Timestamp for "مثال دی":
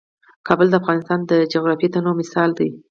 2.21-2.69